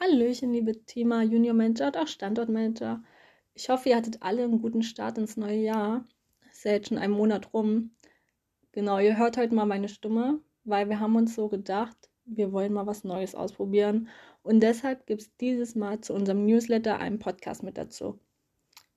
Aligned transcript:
Hallöchen, 0.00 0.52
liebe 0.52 0.84
Thema 0.86 1.22
Junior 1.22 1.54
Manager 1.54 1.86
und 1.86 1.96
auch 1.96 2.08
Standortmanager. 2.08 3.00
Ich 3.54 3.68
hoffe, 3.68 3.90
ihr 3.90 3.96
hattet 3.96 4.22
alle 4.22 4.42
einen 4.42 4.60
guten 4.60 4.82
Start 4.82 5.18
ins 5.18 5.36
neue 5.36 5.60
Jahr. 5.60 6.04
Es 6.50 6.58
ist 6.58 6.64
ja 6.64 6.72
jetzt 6.72 6.88
schon 6.88 6.98
ein 6.98 7.12
Monat 7.12 7.54
rum. 7.54 7.92
Genau, 8.72 8.98
ihr 8.98 9.16
hört 9.16 9.36
heute 9.36 9.54
mal 9.54 9.66
meine 9.66 9.88
Stimme, 9.88 10.40
weil 10.64 10.88
wir 10.88 10.98
haben 10.98 11.14
uns 11.14 11.36
so 11.36 11.48
gedacht, 11.48 11.96
wir 12.24 12.52
wollen 12.52 12.72
mal 12.72 12.88
was 12.88 13.04
Neues 13.04 13.36
ausprobieren. 13.36 14.08
Und 14.42 14.64
deshalb 14.64 15.06
gibt 15.06 15.22
es 15.22 15.36
dieses 15.36 15.76
Mal 15.76 16.00
zu 16.00 16.12
unserem 16.12 16.44
Newsletter 16.44 16.98
einen 16.98 17.20
Podcast 17.20 17.62
mit 17.62 17.78
dazu. 17.78 18.18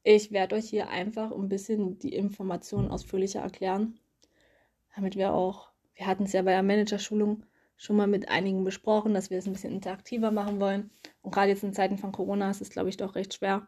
Ich 0.04 0.32
werde 0.32 0.55
euch 0.55 0.68
hier 0.68 0.89
einfach 0.89 1.32
ein 1.32 1.48
bisschen 1.48 2.00
die 2.00 2.16
Informationen 2.16 2.89
ausführlicher 2.89 3.41
erklären, 3.41 4.00
damit 4.95 5.16
wir 5.16 5.32
auch, 5.34 5.70
wir 5.93 6.07
hatten 6.07 6.23
es 6.23 6.34
ja 6.34 6.41
bei 6.41 6.54
der 6.54 6.64
Managerschulung 6.64 7.43
schon 7.78 7.96
mal 7.96 8.07
mit 8.07 8.28
einigen 8.28 8.64
besprochen, 8.64 9.14
dass 9.14 9.30
wir 9.30 9.38
es 9.38 9.46
ein 9.46 9.54
bisschen 9.54 9.73
interaktiver 9.73 10.32
machen 10.32 10.59
wollen. 10.59 10.89
Und 11.21 11.34
gerade 11.34 11.50
jetzt 11.50 11.64
in 11.64 11.73
Zeiten 11.73 11.98
von 11.98 12.12
Corona 12.12 12.49
ist 12.49 12.62
es, 12.62 12.72
glaube 12.72 12.90
ich, 12.90 12.98
doch 12.98 13.16
recht 13.16 13.35
schwer, 13.35 13.68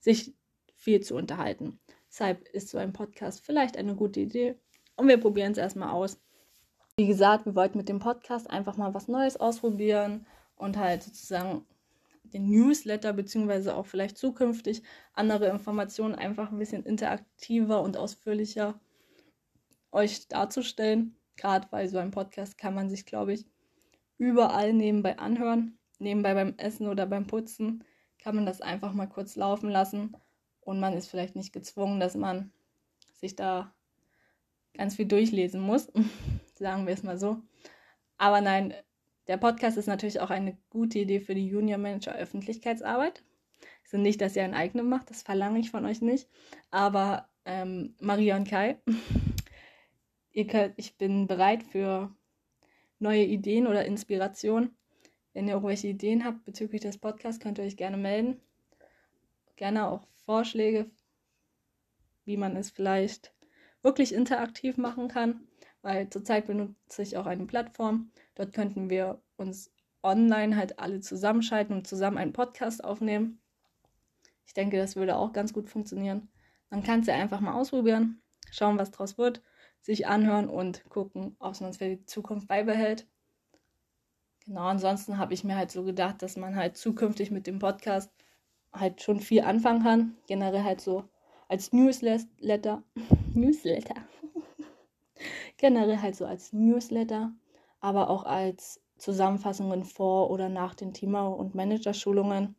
sich 0.00 0.34
viel 0.74 1.00
zu 1.00 1.14
unterhalten. 1.14 1.78
Deshalb 2.08 2.48
ist 2.48 2.70
so 2.70 2.78
ein 2.78 2.92
Podcast 2.92 3.44
vielleicht 3.44 3.76
eine 3.76 3.94
gute 3.94 4.20
Idee. 4.20 4.56
Und 4.96 5.08
wir 5.08 5.18
probieren 5.18 5.52
es 5.52 5.58
erstmal 5.58 5.90
aus. 5.90 6.20
Wie 6.96 7.06
gesagt, 7.06 7.44
wir 7.44 7.54
wollten 7.54 7.78
mit 7.78 7.88
dem 7.88 7.98
Podcast 7.98 8.48
einfach 8.48 8.76
mal 8.76 8.94
was 8.94 9.08
Neues 9.08 9.36
ausprobieren 9.36 10.26
und 10.56 10.76
halt 10.76 11.02
sozusagen 11.02 11.66
den 12.22 12.48
Newsletter 12.48 13.12
beziehungsweise 13.12 13.74
auch 13.74 13.86
vielleicht 13.86 14.16
zukünftig 14.16 14.82
andere 15.12 15.48
Informationen 15.48 16.14
einfach 16.14 16.50
ein 16.50 16.58
bisschen 16.58 16.84
interaktiver 16.84 17.82
und 17.82 17.96
ausführlicher 17.96 18.80
euch 19.92 20.28
darzustellen. 20.28 21.16
Gerade 21.36 21.68
bei 21.70 21.86
so 21.88 21.98
einem 21.98 22.10
Podcast 22.10 22.58
kann 22.58 22.74
man 22.74 22.90
sich, 22.90 23.06
glaube 23.06 23.32
ich, 23.32 23.46
überall 24.18 24.72
nebenbei 24.72 25.18
anhören. 25.18 25.78
Nebenbei 25.98 26.34
beim 26.34 26.54
Essen 26.56 26.86
oder 26.88 27.06
beim 27.06 27.26
Putzen 27.26 27.84
kann 28.22 28.34
man 28.34 28.46
das 28.46 28.60
einfach 28.60 28.92
mal 28.92 29.06
kurz 29.06 29.36
laufen 29.36 29.70
lassen. 29.70 30.16
Und 30.60 30.80
man 30.80 30.94
ist 30.94 31.08
vielleicht 31.08 31.36
nicht 31.36 31.52
gezwungen, 31.52 32.00
dass 32.00 32.14
man 32.14 32.52
sich 33.12 33.36
da 33.36 33.74
ganz 34.74 34.96
viel 34.96 35.06
durchlesen 35.06 35.60
muss. 35.60 35.92
Sagen 36.54 36.86
wir 36.86 36.94
es 36.94 37.02
mal 37.02 37.18
so. 37.18 37.42
Aber 38.16 38.40
nein, 38.40 38.74
der 39.26 39.36
Podcast 39.36 39.76
ist 39.76 39.86
natürlich 39.86 40.20
auch 40.20 40.30
eine 40.30 40.56
gute 40.70 41.00
Idee 41.00 41.20
für 41.20 41.34
die 41.34 41.46
Junior 41.46 41.78
Manager 41.78 42.14
Öffentlichkeitsarbeit. 42.14 43.22
Also 43.84 43.98
nicht, 43.98 44.20
dass 44.20 44.36
ihr 44.36 44.44
einen 44.44 44.54
eigenen 44.54 44.88
macht, 44.88 45.10
das 45.10 45.22
verlange 45.22 45.60
ich 45.60 45.70
von 45.70 45.84
euch 45.84 46.00
nicht. 46.00 46.28
Aber 46.70 47.28
ähm, 47.44 47.94
Maria 48.00 48.36
und 48.36 48.48
Kai 48.48 48.78
könnt, 50.42 50.74
ich 50.76 50.96
bin 50.96 51.26
bereit 51.28 51.62
für 51.62 52.12
neue 52.98 53.24
Ideen 53.24 53.66
oder 53.66 53.84
Inspiration. 53.84 54.76
Wenn 55.32 55.46
ihr 55.46 55.54
irgendwelche 55.54 55.88
Ideen 55.88 56.24
habt 56.24 56.44
bezüglich 56.44 56.80
des 56.80 56.98
Podcasts, 56.98 57.40
könnt 57.40 57.58
ihr 57.58 57.64
euch 57.64 57.76
gerne 57.76 57.96
melden. 57.96 58.40
Gerne 59.56 59.88
auch 59.88 60.06
Vorschläge, 60.26 60.90
wie 62.24 62.36
man 62.36 62.56
es 62.56 62.70
vielleicht 62.70 63.32
wirklich 63.82 64.12
interaktiv 64.12 64.76
machen 64.76 65.08
kann, 65.08 65.46
weil 65.82 66.08
zurzeit 66.10 66.46
benutze 66.46 67.02
ich 67.02 67.16
auch 67.16 67.26
eine 67.26 67.46
Plattform. 67.46 68.10
Dort 68.34 68.52
könnten 68.52 68.90
wir 68.90 69.22
uns 69.36 69.70
online 70.02 70.56
halt 70.56 70.78
alle 70.78 71.00
zusammenschalten 71.00 71.76
und 71.76 71.86
zusammen 71.86 72.18
einen 72.18 72.32
Podcast 72.32 72.82
aufnehmen. 72.82 73.40
Ich 74.46 74.54
denke, 74.54 74.78
das 74.78 74.96
würde 74.96 75.16
auch 75.16 75.32
ganz 75.32 75.52
gut 75.52 75.68
funktionieren. 75.68 76.28
Man 76.70 76.82
kann 76.82 77.00
es 77.00 77.06
ja 77.06 77.14
einfach 77.14 77.40
mal 77.40 77.54
ausprobieren, 77.54 78.20
schauen, 78.50 78.78
was 78.78 78.90
draus 78.90 79.16
wird 79.16 79.42
sich 79.84 80.06
anhören 80.06 80.48
und 80.48 80.82
gucken, 80.88 81.36
ob 81.38 81.60
man 81.60 81.70
es 81.70 81.76
für 81.76 81.96
die 81.96 82.04
Zukunft 82.06 82.48
beibehält. 82.48 83.06
Genau, 84.46 84.62
ansonsten 84.62 85.18
habe 85.18 85.34
ich 85.34 85.44
mir 85.44 85.56
halt 85.56 85.70
so 85.70 85.84
gedacht, 85.84 86.22
dass 86.22 86.36
man 86.36 86.56
halt 86.56 86.78
zukünftig 86.78 87.30
mit 87.30 87.46
dem 87.46 87.58
Podcast 87.58 88.10
halt 88.72 89.02
schon 89.02 89.20
viel 89.20 89.42
anfangen 89.42 89.82
kann. 89.82 90.16
Generell 90.26 90.64
halt 90.64 90.80
so 90.80 91.04
als 91.48 91.72
Newsletter. 91.72 92.82
Newsletter. 93.34 93.94
Generell 95.58 96.00
halt 96.00 96.16
so 96.16 96.24
als 96.24 96.54
Newsletter, 96.54 97.32
aber 97.80 98.08
auch 98.08 98.24
als 98.24 98.80
Zusammenfassungen 98.96 99.84
vor 99.84 100.30
oder 100.30 100.48
nach 100.48 100.74
den 100.74 100.94
Thema- 100.94 101.26
und 101.26 101.54
Managerschulungen, 101.54 102.54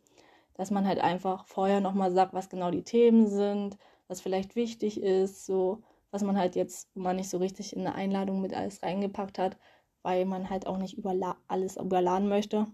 dass 0.54 0.70
man 0.70 0.88
halt 0.88 1.00
einfach 1.00 1.48
vorher 1.48 1.82
nochmal 1.82 2.12
sagt, 2.12 2.34
was 2.34 2.50
genau 2.50 2.70
die 2.70 2.84
Themen 2.84 3.26
sind, 3.26 3.78
was 4.08 4.22
vielleicht 4.22 4.56
wichtig 4.56 5.02
ist, 5.02 5.48
so 5.48 5.82
was 6.12 6.24
man 6.24 6.38
halt 6.38 6.56
jetzt, 6.56 6.96
man 6.96 7.16
nicht 7.18 7.30
so 7.30 7.38
richtig 7.38 7.76
in 7.76 7.82
eine 7.82 7.96
Einladung 7.96 8.42
mit 8.42 8.54
alles 8.54 8.84
reingepackt 8.84 9.38
hat, 9.40 9.58
weil 10.04 10.26
man 10.26 10.50
halt 10.50 10.68
auch 10.68 10.78
nicht 10.78 10.98
überla 10.98 11.38
alles 11.48 11.78
überladen 11.78 12.30
möchte. 12.30 12.68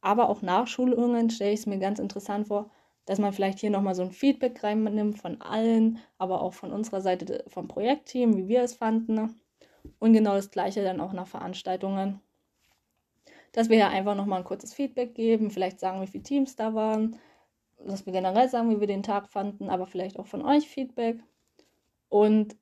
Aber 0.00 0.28
auch 0.28 0.42
Nachschulungen 0.42 1.30
stelle 1.30 1.52
ich 1.52 1.60
es 1.60 1.66
mir 1.66 1.78
ganz 1.78 1.98
interessant 1.98 2.48
vor, 2.48 2.70
dass 3.06 3.18
man 3.18 3.32
vielleicht 3.32 3.58
hier 3.58 3.70
nochmal 3.70 3.94
so 3.94 4.02
ein 4.02 4.12
Feedback 4.12 4.62
reinnimmt 4.62 5.18
von 5.18 5.40
allen, 5.40 5.98
aber 6.18 6.42
auch 6.42 6.52
von 6.52 6.72
unserer 6.72 7.00
Seite 7.00 7.42
vom 7.48 7.66
Projektteam, 7.66 8.36
wie 8.36 8.48
wir 8.48 8.62
es 8.62 8.74
fanden. 8.74 9.40
Und 9.98 10.12
genau 10.12 10.34
das 10.34 10.50
gleiche 10.50 10.84
dann 10.84 11.00
auch 11.00 11.14
nach 11.14 11.26
Veranstaltungen. 11.26 12.20
Dass 13.52 13.70
wir 13.70 13.76
hier 13.76 13.88
einfach 13.88 14.14
nochmal 14.14 14.40
ein 14.40 14.44
kurzes 14.44 14.74
Feedback 14.74 15.14
geben, 15.14 15.50
vielleicht 15.50 15.80
sagen, 15.80 16.02
wie 16.02 16.06
viele 16.06 16.22
Teams 16.22 16.54
da 16.54 16.74
waren, 16.74 17.18
dass 17.78 18.04
wir 18.04 18.12
generell 18.12 18.48
sagen, 18.48 18.70
wie 18.70 18.80
wir 18.80 18.86
den 18.86 19.02
Tag 19.02 19.28
fanden, 19.28 19.70
aber 19.70 19.86
vielleicht 19.86 20.18
auch 20.18 20.26
von 20.26 20.42
euch 20.42 20.68
Feedback. 20.68 21.18
Und 22.08 22.56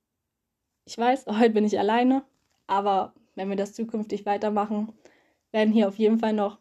ich 0.84 0.96
weiß, 0.96 1.26
heute 1.38 1.50
bin 1.50 1.64
ich 1.64 1.78
alleine, 1.78 2.24
aber 2.66 3.14
wenn 3.34 3.48
wir 3.48 3.56
das 3.56 3.74
zukünftig 3.74 4.26
weitermachen, 4.26 4.92
werden 5.52 5.72
hier 5.72 5.88
auf 5.88 5.98
jeden 5.98 6.18
Fall 6.18 6.32
noch 6.32 6.58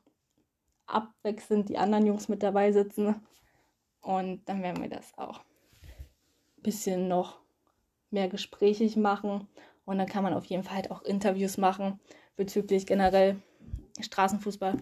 abwechselnd 0.88 1.70
die 1.70 1.78
anderen 1.78 2.06
Jungs 2.06 2.30
mit 2.30 2.44
dabei 2.44 2.72
sitzen. 2.72 3.16
Und 4.02 4.48
dann 4.48 4.62
werden 4.62 4.82
wir 4.82 4.90
das 4.90 5.18
auch 5.18 5.40
ein 5.40 6.64
bisschen 6.64 7.08
noch 7.08 7.40
mehr 8.12 8.28
gesprächig 8.28 8.96
machen. 8.96 9.48
Und 9.86 9.98
dann 9.98 10.08
kann 10.08 10.24
man 10.24 10.34
auf 10.34 10.46
jeden 10.46 10.64
Fall 10.64 10.76
halt 10.76 10.92
auch 10.92 11.02
Interviews 11.04 11.58
machen 11.58 12.00
bezüglich 12.36 12.86
generell 12.86 13.38
Straßenfußball. 14.00 14.78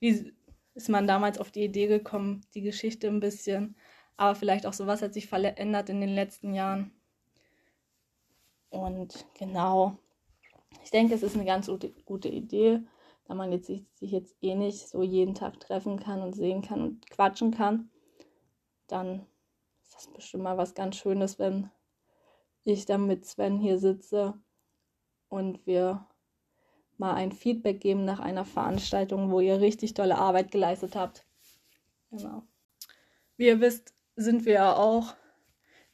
Wie 0.00 0.32
ist 0.74 0.88
man 0.88 1.06
damals 1.06 1.38
auf 1.38 1.50
die 1.50 1.64
Idee 1.64 1.86
gekommen, 1.86 2.42
die 2.54 2.62
Geschichte 2.62 3.08
ein 3.08 3.20
bisschen, 3.20 3.76
aber 4.20 4.34
vielleicht 4.34 4.66
auch 4.66 4.74
so, 4.74 4.86
was 4.86 5.00
hat 5.00 5.14
sich 5.14 5.26
verändert 5.26 5.88
in 5.88 6.02
den 6.02 6.14
letzten 6.14 6.52
Jahren. 6.52 6.92
Und 8.68 9.24
genau, 9.32 9.96
ich 10.84 10.90
denke, 10.90 11.14
es 11.14 11.22
ist 11.22 11.36
eine 11.36 11.46
ganz 11.46 11.68
gute, 11.68 11.90
gute 12.04 12.28
Idee, 12.28 12.82
da 13.24 13.34
man 13.34 13.50
jetzt 13.50 13.68
sich, 13.68 13.86
sich 13.94 14.10
jetzt 14.10 14.36
eh 14.42 14.54
nicht 14.54 14.90
so 14.90 15.02
jeden 15.02 15.34
Tag 15.34 15.58
treffen 15.58 15.98
kann 15.98 16.20
und 16.20 16.34
sehen 16.34 16.60
kann 16.60 16.82
und 16.82 17.10
quatschen 17.10 17.50
kann. 17.50 17.90
Dann 18.88 19.26
ist 19.82 19.94
das 19.94 20.08
bestimmt 20.08 20.42
mal 20.42 20.58
was 20.58 20.74
ganz 20.74 20.96
Schönes, 20.96 21.38
wenn 21.38 21.70
ich 22.62 22.84
dann 22.84 23.06
mit 23.06 23.24
Sven 23.24 23.58
hier 23.58 23.78
sitze 23.78 24.34
und 25.30 25.66
wir 25.66 26.06
mal 26.98 27.14
ein 27.14 27.32
Feedback 27.32 27.80
geben 27.80 28.04
nach 28.04 28.20
einer 28.20 28.44
Veranstaltung, 28.44 29.30
wo 29.30 29.40
ihr 29.40 29.62
richtig 29.62 29.94
tolle 29.94 30.18
Arbeit 30.18 30.50
geleistet 30.50 30.94
habt. 30.94 31.24
Genau. 32.10 32.42
Wie 33.38 33.46
ihr 33.46 33.60
wisst, 33.60 33.94
sind 34.16 34.44
wir 34.44 34.54
ja 34.54 34.76
auch 34.76 35.14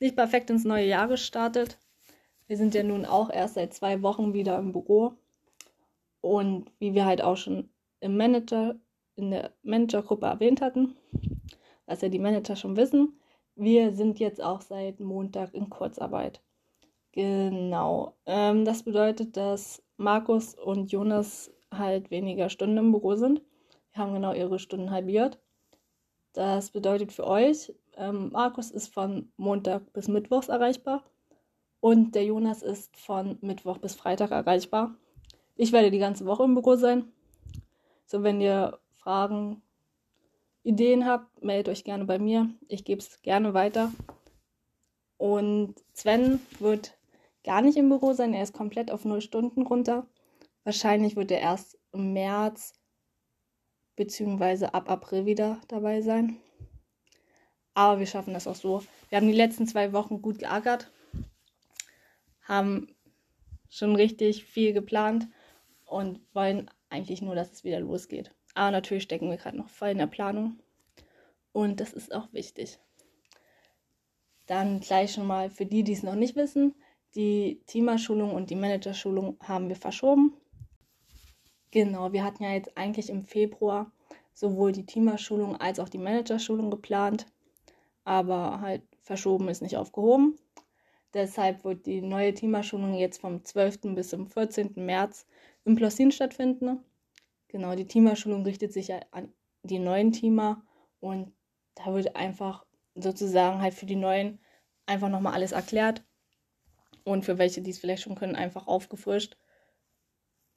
nicht 0.00 0.16
perfekt 0.16 0.50
ins 0.50 0.65
neue 0.65 0.87
Jahr 0.87 1.09
gestartet. 1.09 1.78
Wir 2.47 2.56
sind 2.56 2.75
ja 2.75 2.82
nun 2.82 3.04
auch 3.04 3.31
erst 3.31 3.54
seit 3.54 3.75
zwei 3.75 4.03
Wochen 4.03 4.34
wieder 4.34 4.59
im 4.59 4.72
Büro. 4.72 5.15
Und 6.21 6.71
wie 6.78 6.94
wir 6.94 7.04
halt 7.04 7.22
auch 7.22 7.37
schon 7.37 7.71
im 8.00 8.16
Manager, 8.16 8.77
in 9.16 9.31
der 9.31 9.53
Managergruppe 9.62 10.27
erwähnt 10.27 10.60
hatten, 10.60 10.97
was 11.87 12.03
ja 12.03 12.09
die 12.09 12.19
Manager 12.19 12.56
schon 12.56 12.77
wissen, 12.77 13.21
wir 13.54 13.93
sind 13.93 14.19
jetzt 14.19 14.43
auch 14.43 14.60
seit 14.60 15.00
Montag 15.00 15.54
in 15.54 15.71
Kurzarbeit. 15.71 16.43
Genau. 17.12 18.15
Ähm, 18.27 18.65
das 18.65 18.83
bedeutet, 18.83 19.37
dass 19.37 19.83
Markus 19.97 20.54
und 20.54 20.93
Jonas 20.93 21.50
halt 21.72 22.10
weniger 22.10 22.50
Stunden 22.50 22.77
im 22.77 22.93
Büro 22.93 23.15
sind. 23.15 23.41
Wir 23.93 24.03
haben 24.03 24.12
genau 24.12 24.34
ihre 24.34 24.59
Stunden 24.59 24.91
halbiert. 24.91 25.39
Das 26.36 26.68
bedeutet 26.68 27.12
für 27.12 27.27
euch, 27.27 27.72
ähm, 27.97 28.28
Markus 28.30 28.71
ist 28.71 28.92
von 28.92 29.33
Montag 29.38 29.91
bis 29.94 30.06
Mittwochs 30.06 30.48
erreichbar 30.48 31.03
und 31.80 32.15
der 32.15 32.27
Jonas 32.27 32.62
ist 32.62 32.94
von 32.98 33.38
Mittwoch 33.41 33.78
bis 33.78 33.94
Freitag 33.94 34.33
erreichbar. 34.33 34.94
Ich 35.54 35.72
werde 35.72 35.91
die 35.91 35.98
ganze 35.98 36.27
Woche 36.27 36.44
im 36.44 36.53
Büro 36.53 36.77
sein. 36.77 37.10
So, 38.04 38.22
wenn 38.22 38.42
ihr 38.42 38.78
Fragen, 38.97 39.62
Ideen 40.62 41.06
habt, 41.06 41.42
meldet 41.42 41.71
euch 41.71 41.84
gerne 41.84 42.04
bei 42.04 42.18
mir. 42.18 42.50
Ich 42.68 42.84
gebe 42.84 43.00
es 43.00 43.22
gerne 43.22 43.54
weiter. 43.54 43.91
Und 45.16 45.74
Sven 45.94 46.41
wird 46.59 46.98
gar 47.44 47.62
nicht 47.62 47.78
im 47.78 47.88
Büro 47.88 48.12
sein. 48.12 48.34
Er 48.34 48.42
ist 48.42 48.53
komplett 48.53 48.91
auf 48.91 49.06
null 49.06 49.22
Stunden 49.22 49.62
runter. 49.62 50.06
Wahrscheinlich 50.65 51.16
wird 51.16 51.30
er 51.30 51.41
erst 51.41 51.78
im 51.92 52.12
März 52.12 52.74
bzw. 53.97 54.66
ab 54.66 54.91
April 54.91 55.27
wieder 55.27 55.60
dabei 55.69 56.03
sein. 56.03 56.37
Aber 57.75 57.98
wir 57.98 58.07
schaffen 58.07 58.34
das 58.34 58.47
auch 58.47 58.54
so. 58.54 58.83
Wir 59.09 59.16
haben 59.16 59.27
die 59.27 59.34
letzten 59.34 59.66
zwei 59.66 59.93
Wochen 59.93 60.22
gut 60.22 60.39
geackert 60.39 60.91
haben 62.47 62.89
schon 63.69 63.97
richtig 63.97 64.45
viel 64.45 64.72
geplant 64.72 65.28
und 65.84 66.21
wollen 66.33 66.71
eigentlich 66.89 67.21
nur, 67.21 67.34
dass 67.34 67.53
es 67.53 67.65
wieder 67.65 67.81
losgeht. 67.81 68.33
Aber 68.54 68.71
natürlich 68.71 69.03
stecken 69.03 69.28
wir 69.28 69.37
gerade 69.37 69.57
noch 69.57 69.69
voll 69.69 69.91
in 69.91 69.98
der 69.98 70.07
Planung. 70.07 70.59
Und 71.53 71.81
das 71.81 71.93
ist 71.93 72.15
auch 72.15 72.33
wichtig. 72.33 72.78
Dann 74.47 74.81
gleich 74.81 75.13
schon 75.13 75.27
mal 75.27 75.51
für 75.51 75.66
die, 75.66 75.83
die 75.83 75.93
es 75.93 76.03
noch 76.03 76.15
nicht 76.15 76.37
wissen, 76.37 76.75
die 77.15 77.63
Teamerschulung 77.66 78.33
und 78.33 78.51
die 78.51 78.54
Managerschulung 78.54 79.39
haben 79.43 79.69
wir 79.69 79.77
verschoben. 79.77 80.34
Genau, 81.71 82.13
wir 82.13 82.24
hatten 82.24 82.42
ja 82.45 82.53
jetzt 82.53 82.77
eigentlich 82.77 83.10
im 83.10 83.24
Februar 83.24 83.91
sowohl 84.34 84.72
die 84.72 84.86
Teamerschulung 84.86 85.57
als 85.57 85.80
auch 85.80 85.89
die 85.89 85.98
Managerschulung 85.98 86.71
geplant, 86.71 87.27
aber 88.04 88.60
halt 88.60 88.83
verschoben 89.03 89.48
ist 89.48 89.63
nicht 89.63 89.77
aufgehoben. 89.77 90.39
Deshalb 91.15 91.65
wird 91.65 91.86
die 91.86 92.03
neue 92.03 92.34
Teamerschulung 92.34 92.95
jetzt 92.95 93.21
vom 93.21 93.45
12. 93.45 93.95
bis 93.95 94.10
zum 94.10 94.27
14. 94.28 94.72
März 94.77 95.27
im 95.65 95.74
Plossin 95.74 96.13
stattfinden. 96.13 96.80
Genau, 97.48 97.74
die 97.74 97.86
Teamerschulung 97.86 98.42
richtet 98.42 98.72
sich 98.72 98.92
an 99.12 99.33
die 99.62 99.78
neuen 99.78 100.12
Teamer 100.12 100.62
und 101.01 101.33
da 101.74 101.95
wird 101.95 102.16
einfach 102.16 102.66
sozusagen 102.95 103.60
halt 103.60 103.74
für 103.74 103.86
die 103.86 103.97
neuen 103.97 104.39
einfach 104.86 105.09
nochmal 105.09 105.34
alles 105.34 105.53
erklärt 105.53 106.04
und 107.04 107.24
für 107.24 107.39
welche, 107.39 107.62
die 107.62 107.71
es 107.71 107.78
vielleicht 107.78 108.03
schon 108.03 108.15
können, 108.15 108.36
einfach 108.36 108.66
aufgefrischt. 108.66 109.36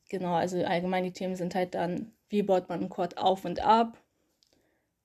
Genau, 0.10 0.34
also 0.34 0.64
allgemein 0.64 1.04
die 1.04 1.14
Themen 1.14 1.36
sind 1.36 1.56
halt 1.56 1.76
dann, 1.76 2.12
wie 2.30 2.44
baut 2.44 2.68
man 2.68 2.80
einen 2.80 2.90
Chord 2.90 3.18
auf 3.18 3.46
und 3.46 3.60
ab, 3.62 4.02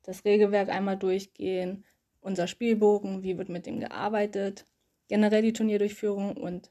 das 0.02 0.24
Regelwerk 0.24 0.70
einmal 0.70 0.96
durchgehen, 0.96 1.84
unser 2.20 2.46
Spielbogen, 2.46 3.22
wie 3.22 3.36
wird 3.36 3.50
mit 3.50 3.66
dem 3.66 3.80
gearbeitet, 3.80 4.64
generell 5.08 5.42
die 5.42 5.52
Turnierdurchführung 5.52 6.36
und 6.36 6.70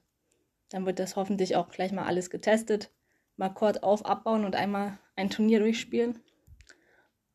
dann 0.69 0.88
wird 0.88 0.97
das 0.97 1.15
hoffentlich 1.15 1.56
auch 1.56 1.69
gleich 1.69 1.91
mal 1.91 2.06
alles 2.06 2.31
getestet. 2.31 2.91
Mal 3.38 3.50
Chord 3.50 3.83
auf, 3.83 4.06
abbauen 4.06 4.45
und 4.45 4.56
einmal 4.56 4.97
ein 5.15 5.29
Turnier 5.29 5.59
durchspielen. 5.59 6.19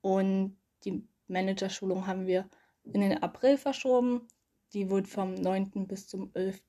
Und 0.00 0.56
die 0.84 1.06
Managerschulung 1.28 2.08
haben 2.08 2.26
wir 2.26 2.48
in 2.84 3.00
den 3.00 3.22
April 3.22 3.56
verschoben. 3.56 4.26
Die 4.72 4.90
wird 4.90 5.06
vom 5.06 5.34
9. 5.34 5.86
bis 5.86 6.08
zum 6.08 6.30
11. 6.34 6.60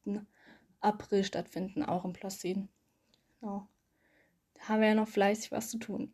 April 0.79 1.23
stattfinden, 1.23 1.83
auch 1.83 2.05
im 2.05 2.13
Plossin. 2.13 2.69
Genau. 3.39 3.67
Haben 4.69 4.81
wir 4.81 4.89
ja 4.89 4.95
noch 4.95 5.07
fleißig 5.07 5.51
was 5.51 5.71
zu 5.71 5.79
tun. 5.79 6.11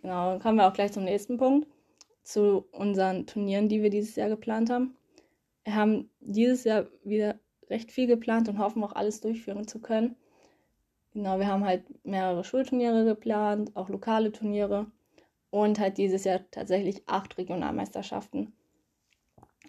Genau, 0.00 0.32
dann 0.32 0.40
kommen 0.40 0.58
wir 0.58 0.66
auch 0.66 0.72
gleich 0.72 0.90
zum 0.90 1.04
nächsten 1.04 1.36
Punkt, 1.36 1.68
zu 2.24 2.66
unseren 2.72 3.24
Turnieren, 3.24 3.68
die 3.68 3.84
wir 3.84 3.90
dieses 3.90 4.16
Jahr 4.16 4.28
geplant 4.28 4.68
haben. 4.68 4.96
Wir 5.62 5.76
haben 5.76 6.10
dieses 6.18 6.64
Jahr 6.64 6.88
wieder 7.04 7.38
recht 7.70 7.92
viel 7.92 8.08
geplant 8.08 8.48
und 8.48 8.58
hoffen 8.58 8.82
auch 8.82 8.96
alles 8.96 9.20
durchführen 9.20 9.68
zu 9.68 9.78
können. 9.78 10.16
Genau, 11.12 11.38
wir 11.38 11.46
haben 11.46 11.64
halt 11.64 11.84
mehrere 12.04 12.42
Schulturniere 12.42 13.04
geplant, 13.04 13.76
auch 13.76 13.88
lokale 13.88 14.32
Turniere 14.32 14.90
und 15.50 15.78
halt 15.78 15.98
dieses 15.98 16.24
Jahr 16.24 16.40
tatsächlich 16.50 17.04
acht 17.06 17.38
Regionalmeisterschaften. 17.38 18.52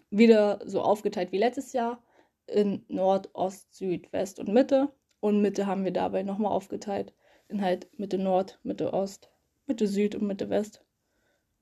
Wieder 0.09 0.61
so 0.65 0.81
aufgeteilt 0.81 1.31
wie 1.31 1.37
letztes 1.37 1.73
Jahr 1.73 2.01
in 2.47 2.83
Nord, 2.87 3.29
Ost, 3.33 3.75
Süd, 3.75 4.11
West 4.13 4.39
und 4.39 4.47
Mitte. 4.47 4.89
Und 5.19 5.43
Mitte 5.43 5.67
haben 5.67 5.83
wir 5.83 5.93
dabei 5.93 6.23
nochmal 6.23 6.51
aufgeteilt 6.51 7.13
in 7.53 7.61
halt 7.61 7.87
Mitte 7.97 8.17
Nord, 8.17 8.59
Mitte 8.63 8.93
Ost, 8.93 9.31
Mitte 9.67 9.87
Süd 9.87 10.15
und 10.15 10.27
Mitte 10.27 10.49
West. 10.49 10.83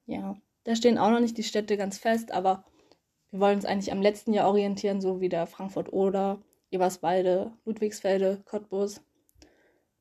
Ja, 0.06 0.36
da 0.64 0.76
stehen 0.76 0.98
auch 0.98 1.12
noch 1.12 1.20
nicht 1.20 1.38
die 1.38 1.44
Städte 1.44 1.78
ganz 1.78 1.98
fest, 1.98 2.32
aber 2.32 2.66
wir 3.30 3.40
wollen 3.40 3.56
uns 3.56 3.66
eigentlich 3.66 3.92
am 3.92 4.02
letzten 4.02 4.34
Jahr 4.34 4.48
orientieren, 4.48 5.02
so 5.02 5.22
wie 5.22 5.30
der 5.30 5.48
Frankfurt-Oder, 5.48 6.42
Eberswalde, 6.72 7.54
Ludwigsfelde, 7.66 8.42
Cottbus, 8.46 9.02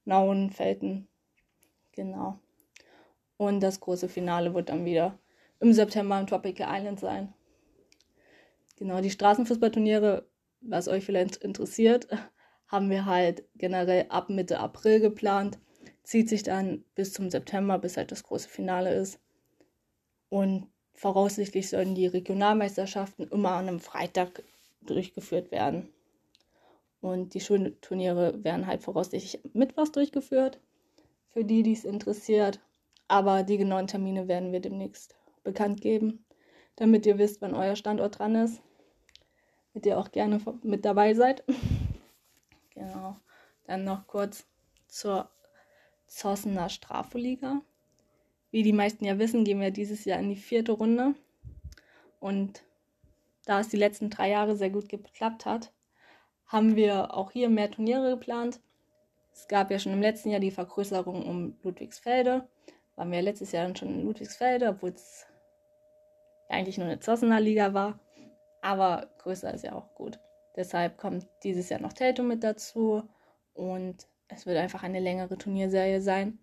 Nauen, 0.05 0.51
Felten. 0.51 1.09
Genau. 1.93 2.39
Und 3.37 3.61
das 3.61 3.81
große 3.81 4.09
Finale 4.09 4.55
wird 4.55 4.69
dann 4.69 4.85
wieder 4.85 5.19
im 5.61 5.73
September 5.73 6.19
im 6.19 6.27
Tropical 6.27 6.69
Island 6.71 7.01
sein. 7.01 7.35
Genau, 8.77 9.01
die 9.01 9.11
Straßenfußballturniere, 9.11 10.27
was 10.61 10.89
euch 10.89 11.05
vielleicht 11.05 11.37
interessiert, 11.37 12.09
haben 12.69 12.91
wir 12.91 13.07
halt 13.07 13.45
generell 13.57 14.07
ab 14.09 14.31
Mitte 14.31 14.61
April 14.61 15.01
geplant. 15.01 15.59
Zieht 16.03 16.29
sich 16.29 16.43
dann 16.43 16.85
bis 16.95 17.13
zum 17.13 17.31
September, 17.31 17.79
bis 17.79 17.97
halt 17.97 18.11
das 18.11 18.23
große 18.23 18.49
Finale 18.49 18.95
ist. 18.95 19.21
Und 20.29 20.69
voraussichtlich 20.95 21.69
sollen 21.69 21.95
die 21.95 22.07
Regionalmeisterschaften 22.07 23.29
immer 23.29 23.53
an 23.53 23.69
einem 23.69 23.81
Freitag 23.81 24.43
durchgeführt 24.83 25.51
werden. 25.51 25.89
Und 27.01 27.35
die 27.35 27.41
Schulturniere 27.41 28.45
werden 28.45 28.67
halt 28.67 28.83
voraussichtlich 28.83 29.41
mittwochs 29.55 29.93
durchgeführt, 29.93 30.61
für 31.31 31.45
die, 31.45 31.63
die 31.63 31.73
es 31.73 31.85
interessiert. 31.85 32.61
Aber 33.09 33.43
die 33.43 33.57
genauen 33.57 33.87
Termine 33.87 34.29
werden 34.29 34.53
wir 34.53 34.61
demnächst 34.61 35.17
bekannt 35.43 35.81
geben, 35.81 36.25
damit 36.77 37.07
ihr 37.07 37.19
wisst, 37.19 37.41
wann 37.41 37.55
euer 37.55 37.77
Standort 37.77 38.19
dran 38.19 38.35
ist. 38.35 38.63
Damit 39.73 39.87
ihr 39.87 39.99
auch 39.99 40.13
gerne 40.13 40.41
mit 40.63 40.85
dabei 40.85 41.15
seid. 41.15 41.45
genau. 42.75 43.17
Dann 43.65 43.85
noch 43.85 44.07
kurz 44.07 44.45
zur 44.89 45.31
Zossener 46.11 46.69
Strafoliga. 46.69 47.63
Wie 48.51 48.65
die 48.65 48.73
meisten 48.73 49.05
ja 49.05 49.19
wissen, 49.19 49.45
gehen 49.45 49.61
wir 49.61 49.71
dieses 49.71 50.05
Jahr 50.05 50.19
in 50.19 50.29
die 50.29 50.37
vierte 50.37 50.73
Runde. 50.73 51.15
Und 52.19 52.65
da 53.47 53.61
es 53.61 53.69
die 53.69 53.77
letzten 53.77 54.11
drei 54.11 54.31
Jahre 54.31 54.57
sehr 54.57 54.71
gut 54.71 54.89
geklappt 54.89 55.47
hat, 55.47 55.73
haben 56.47 56.75
wir 56.75 57.15
auch 57.15 57.31
hier 57.31 57.49
mehr 57.49 57.71
Turniere 57.71 58.11
geplant. 58.11 58.61
Es 59.33 59.47
gab 59.47 59.71
ja 59.71 59.79
schon 59.79 59.93
im 59.93 60.03
letzten 60.03 60.31
Jahr 60.31 60.41
die 60.41 60.51
Vergrößerung 60.51 61.25
um 61.25 61.57
Ludwigsfelde. 61.63 62.49
Waren 62.97 63.13
wir 63.13 63.23
letztes 63.23 63.53
Jahr 63.53 63.65
dann 63.65 63.77
schon 63.77 63.89
in 63.89 64.05
Ludwigsfelde, 64.05 64.69
obwohl 64.69 64.91
es 64.91 65.27
eigentlich 66.49 66.77
nur 66.77 66.89
eine 66.89 66.99
Zossener 66.99 67.41
Liga 67.41 67.73
war. 67.73 68.01
Aber 68.63 69.09
größer 69.19 69.55
ist 69.55 69.63
ja 69.63 69.75
auch 69.75 69.95
gut. 69.95 70.19
Deshalb 70.57 70.99
kommt 70.99 71.29
dieses 71.45 71.69
Jahr 71.69 71.81
noch 71.81 71.93
Telto 71.93 72.25
mit 72.25 72.43
dazu 72.43 73.09
und 73.55 74.10
es 74.31 74.47
wird 74.47 74.59
einfach 74.59 74.83
eine 74.83 75.01
längere 75.01 75.37
Turnierserie 75.37 76.01
sein. 76.01 76.39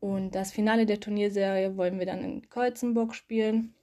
Und 0.00 0.34
das 0.34 0.52
Finale 0.52 0.86
der 0.86 1.00
Turnierserie 1.00 1.76
wollen 1.76 1.98
wir 1.98 2.06
dann 2.06 2.22
in 2.22 2.48
Kolzenburg 2.48 3.14
spielen. 3.14 3.74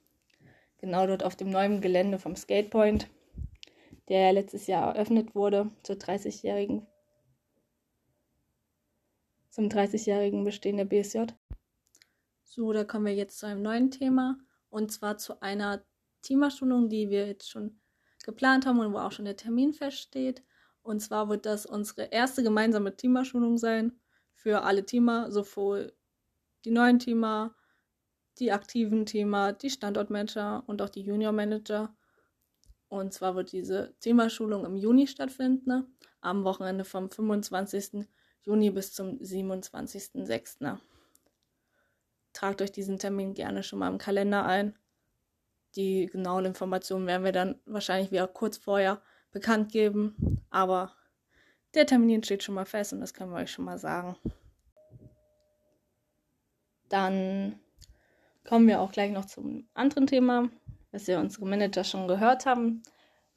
Genau 0.78 1.06
dort 1.06 1.24
auf 1.24 1.36
dem 1.36 1.50
neuen 1.50 1.80
Gelände 1.80 2.18
vom 2.18 2.36
Skatepoint 2.36 3.08
der 4.08 4.32
letztes 4.32 4.66
Jahr 4.66 4.94
eröffnet 4.94 5.34
wurde 5.34 5.70
zur 5.82 5.96
30-jährigen 5.96 6.86
zum 9.50 9.68
30-jährigen 9.68 10.42
Bestehen 10.42 10.76
der 10.76 10.84
BSJ. 10.84 11.26
So, 12.42 12.72
da 12.72 12.82
kommen 12.82 13.06
wir 13.06 13.14
jetzt 13.14 13.38
zu 13.38 13.46
einem 13.46 13.62
neuen 13.62 13.90
Thema 13.90 14.36
und 14.68 14.90
zwar 14.90 15.16
zu 15.16 15.40
einer 15.40 15.84
Teamerschulung, 16.22 16.88
die 16.88 17.08
wir 17.08 17.26
jetzt 17.28 17.48
schon 17.48 17.80
geplant 18.24 18.66
haben 18.66 18.80
und 18.80 18.92
wo 18.92 18.98
auch 18.98 19.12
schon 19.12 19.26
der 19.26 19.36
Termin 19.36 19.72
feststeht. 19.72 20.42
Und 20.84 21.00
zwar 21.00 21.30
wird 21.30 21.46
das 21.46 21.64
unsere 21.64 22.04
erste 22.04 22.42
gemeinsame 22.42 22.94
Teamerschulung 22.94 23.56
sein 23.56 23.98
für 24.34 24.62
alle 24.62 24.84
Teamer, 24.84 25.32
sowohl 25.32 25.94
die 26.66 26.70
neuen 26.70 26.98
Teamer, 26.98 27.56
die 28.38 28.52
aktiven 28.52 29.06
Teamer, 29.06 29.54
die 29.54 29.70
Standortmanager 29.70 30.62
und 30.66 30.82
auch 30.82 30.90
die 30.90 31.00
Juniormanager. 31.00 31.96
Und 32.88 33.14
zwar 33.14 33.34
wird 33.34 33.52
diese 33.52 33.94
Themaschulung 34.00 34.66
im 34.66 34.76
Juni 34.76 35.06
stattfinden, 35.06 35.68
ne? 35.68 35.86
am 36.20 36.44
Wochenende 36.44 36.84
vom 36.84 37.10
25. 37.10 38.06
Juni 38.42 38.70
bis 38.70 38.92
zum 38.92 39.18
27.06. 39.20 40.78
Tragt 42.34 42.60
euch 42.60 42.72
diesen 42.72 42.98
Termin 42.98 43.32
gerne 43.32 43.62
schon 43.62 43.78
mal 43.78 43.90
im 43.90 43.96
Kalender 43.96 44.44
ein. 44.44 44.78
Die 45.76 46.06
genauen 46.06 46.44
Informationen 46.44 47.06
werden 47.06 47.24
wir 47.24 47.32
dann 47.32 47.58
wahrscheinlich 47.64 48.10
wieder 48.10 48.28
kurz 48.28 48.58
vorher 48.58 49.00
bekannt 49.34 49.70
geben. 49.70 50.40
Aber 50.48 50.92
der 51.74 51.84
Termin 51.84 52.22
steht 52.22 52.42
schon 52.42 52.54
mal 52.54 52.64
fest 52.64 52.94
und 52.94 53.00
das 53.00 53.12
können 53.12 53.32
wir 53.32 53.40
euch 53.40 53.50
schon 53.50 53.66
mal 53.66 53.78
sagen. 53.78 54.16
Dann 56.88 57.60
kommen 58.48 58.66
wir 58.66 58.80
auch 58.80 58.92
gleich 58.92 59.12
noch 59.12 59.26
zum 59.26 59.68
anderen 59.74 60.06
Thema 60.06 60.48
was 60.94 61.08
ja 61.08 61.20
unsere 61.20 61.44
Manager 61.44 61.82
schon 61.82 62.06
gehört 62.06 62.46
haben, 62.46 62.82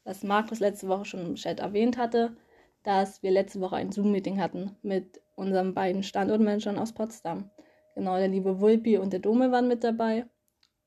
was 0.03 0.23
Markus 0.23 0.59
letzte 0.59 0.87
Woche 0.87 1.05
schon 1.05 1.25
im 1.25 1.35
Chat 1.35 1.59
erwähnt 1.59 1.97
hatte, 1.97 2.37
dass 2.83 3.23
wir 3.23 3.31
letzte 3.31 3.59
Woche 3.59 3.75
ein 3.75 3.91
Zoom-Meeting 3.91 4.39
hatten 4.39 4.77
mit 4.83 5.19
unseren 5.35 5.73
beiden 5.73 6.03
Standortmanagern 6.03 6.77
aus 6.77 6.93
Potsdam. 6.93 7.49
Genau, 7.95 8.15
der 8.17 8.27
liebe 8.27 8.61
Wulpi 8.61 8.99
und 8.99 9.11
der 9.11 9.19
Dome 9.19 9.51
waren 9.51 9.67
mit 9.67 9.83
dabei. 9.83 10.27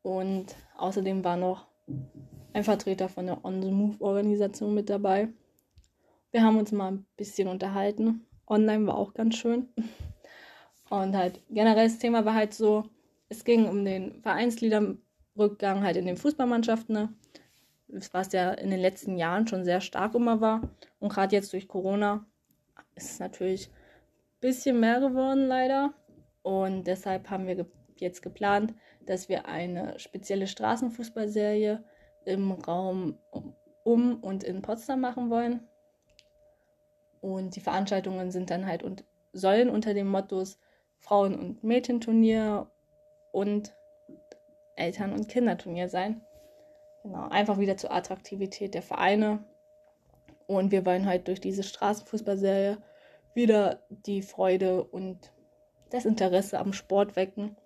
Und 0.02 0.54
außerdem 0.76 1.24
war 1.24 1.36
noch 1.36 1.66
ein 2.52 2.64
Vertreter 2.64 3.08
von 3.08 3.26
der 3.26 3.44
On 3.44 3.62
the 3.62 3.70
Move-Organisation 3.70 4.74
mit 4.74 4.90
dabei. 4.90 5.28
Wir 6.32 6.42
haben 6.42 6.58
uns 6.58 6.72
mal 6.72 6.92
ein 6.92 7.06
bisschen 7.16 7.48
unterhalten. 7.48 8.26
Online 8.46 8.86
war 8.86 8.96
auch 8.96 9.14
ganz 9.14 9.36
schön. 9.36 9.68
Und 10.88 11.16
halt 11.16 11.40
generell 11.50 11.88
das 11.88 11.98
Thema 11.98 12.24
war 12.24 12.34
halt 12.34 12.52
so, 12.52 12.84
es 13.28 13.44
ging 13.44 13.68
um 13.68 13.84
den 13.84 14.20
Vereinslieder 14.22 14.96
Rückgang 15.38 15.82
halt 15.82 15.96
in 15.96 16.06
den 16.06 16.16
Fußballmannschaften, 16.16 16.94
ne? 16.94 17.14
was 18.12 18.32
ja 18.32 18.52
in 18.52 18.70
den 18.70 18.80
letzten 18.80 19.16
Jahren 19.16 19.46
schon 19.46 19.64
sehr 19.64 19.80
stark 19.80 20.14
immer 20.14 20.40
war. 20.40 20.62
Und 20.98 21.12
gerade 21.12 21.34
jetzt 21.34 21.52
durch 21.52 21.68
Corona 21.68 22.26
ist 22.94 23.12
es 23.12 23.18
natürlich 23.18 23.68
ein 23.68 24.40
bisschen 24.40 24.80
mehr 24.80 25.00
geworden, 25.00 25.46
leider. 25.46 25.94
Und 26.42 26.84
deshalb 26.86 27.30
haben 27.30 27.46
wir 27.46 27.66
jetzt 27.96 28.22
geplant, 28.22 28.74
dass 29.06 29.28
wir 29.28 29.46
eine 29.46 29.98
spezielle 29.98 30.46
Straßenfußballserie 30.46 31.84
im 32.24 32.52
Raum 32.52 33.18
um 33.84 34.22
und 34.22 34.44
in 34.44 34.62
Potsdam 34.62 35.00
machen 35.00 35.30
wollen. 35.30 35.66
Und 37.20 37.56
die 37.56 37.60
Veranstaltungen 37.60 38.30
sind 38.30 38.50
dann 38.50 38.66
halt 38.66 38.82
und 38.82 39.04
sollen 39.32 39.68
unter 39.68 39.94
dem 39.94 40.08
Mottos 40.08 40.58
Frauen- 40.98 41.38
und 41.38 41.64
Mädchenturnier 41.64 42.70
und 43.32 43.74
Eltern- 44.76 45.12
und 45.12 45.28
Kinderturnier 45.28 45.88
sein. 45.88 46.22
Genau, 47.02 47.28
einfach 47.28 47.58
wieder 47.58 47.76
zur 47.76 47.92
Attraktivität 47.92 48.74
der 48.74 48.82
Vereine. 48.82 49.44
Und 50.46 50.72
wir 50.72 50.84
wollen 50.84 51.06
halt 51.06 51.28
durch 51.28 51.40
diese 51.40 51.62
Straßenfußballserie 51.62 52.78
wieder 53.34 53.82
die 53.88 54.22
Freude 54.22 54.84
und 54.84 55.32
das 55.90 56.04
Interesse 56.04 56.58
am 56.58 56.72
Sport 56.72 57.16
wecken. 57.16 57.56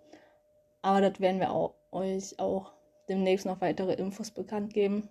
Aber 0.82 1.00
das 1.00 1.20
werden 1.20 1.40
wir 1.40 1.50
auch, 1.50 1.74
euch 1.92 2.38
auch 2.38 2.73
demnächst 3.08 3.46
noch 3.46 3.60
weitere 3.60 3.94
Infos 3.94 4.30
bekannt 4.30 4.72
geben, 4.72 5.08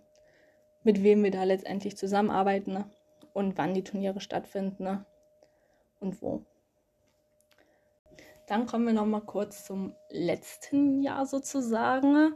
mit 0.83 1.03
wem 1.03 1.23
wir 1.23 1.31
da 1.31 1.43
letztendlich 1.43 1.97
zusammenarbeiten 1.97 2.73
ne? 2.73 2.85
und 3.33 3.57
wann 3.57 3.73
die 3.73 3.83
Turniere 3.83 4.19
stattfinden 4.19 4.83
ne? 4.83 5.05
und 5.99 6.21
wo. 6.21 6.45
Dann 8.47 8.65
kommen 8.65 8.85
wir 8.85 8.93
noch 8.93 9.05
mal 9.05 9.21
kurz 9.21 9.65
zum 9.65 9.95
letzten 10.09 11.01
Jahr 11.01 11.25
sozusagen. 11.25 12.35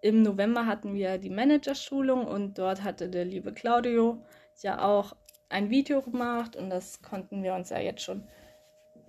Im 0.00 0.22
November 0.22 0.66
hatten 0.66 0.94
wir 0.94 1.18
die 1.18 1.30
Managerschulung 1.30 2.26
und 2.26 2.58
dort 2.58 2.82
hatte 2.82 3.08
der 3.08 3.24
liebe 3.24 3.52
Claudio 3.52 4.24
ja 4.60 4.84
auch 4.84 5.14
ein 5.48 5.70
Video 5.70 6.02
gemacht 6.02 6.56
und 6.56 6.70
das 6.70 7.02
konnten 7.02 7.42
wir 7.42 7.54
uns 7.54 7.70
ja 7.70 7.78
jetzt 7.78 8.02
schon 8.02 8.26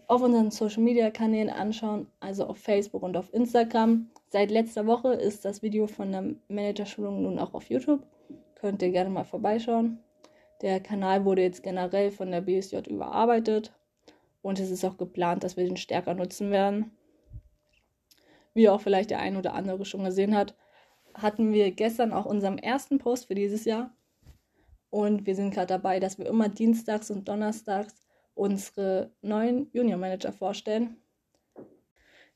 auf 0.07 0.21
unseren 0.21 0.51
Social 0.51 0.83
Media 0.83 1.09
Kanälen 1.11 1.49
anschauen, 1.49 2.07
also 2.19 2.45
auf 2.45 2.57
Facebook 2.57 3.03
und 3.03 3.17
auf 3.17 3.33
Instagram. 3.33 4.09
Seit 4.29 4.51
letzter 4.51 4.85
Woche 4.87 5.13
ist 5.13 5.45
das 5.45 5.61
Video 5.61 5.87
von 5.87 6.11
der 6.11 6.35
Managerschulung 6.47 7.21
nun 7.23 7.39
auch 7.39 7.53
auf 7.53 7.69
YouTube. 7.69 8.03
Könnt 8.55 8.81
ihr 8.81 8.91
gerne 8.91 9.09
mal 9.09 9.23
vorbeischauen. 9.23 9.99
Der 10.61 10.79
Kanal 10.79 11.25
wurde 11.25 11.41
jetzt 11.41 11.63
generell 11.63 12.11
von 12.11 12.31
der 12.31 12.41
BSJ 12.41 12.77
überarbeitet 12.89 13.73
und 14.41 14.59
es 14.59 14.71
ist 14.71 14.85
auch 14.85 14.97
geplant, 14.97 15.43
dass 15.43 15.57
wir 15.57 15.65
den 15.65 15.77
stärker 15.77 16.13
nutzen 16.13 16.51
werden. 16.51 16.91
Wie 18.53 18.69
auch 18.69 18.81
vielleicht 18.81 19.09
der 19.09 19.19
ein 19.19 19.35
oder 19.37 19.53
andere 19.53 19.83
schon 19.85 20.03
gesehen 20.03 20.35
hat, 20.35 20.55
hatten 21.13 21.53
wir 21.53 21.71
gestern 21.71 22.13
auch 22.13 22.25
unseren 22.25 22.57
ersten 22.57 22.97
Post 22.97 23.27
für 23.27 23.35
dieses 23.35 23.65
Jahr. 23.65 23.95
Und 24.89 25.25
wir 25.25 25.35
sind 25.35 25.53
gerade 25.53 25.67
dabei, 25.67 25.99
dass 25.99 26.17
wir 26.17 26.27
immer 26.27 26.49
dienstags 26.49 27.09
und 27.09 27.27
donnerstags 27.27 28.02
unsere 28.35 29.11
neuen 29.21 29.69
Junior 29.73 29.97
Manager 29.97 30.31
vorstellen. 30.31 30.97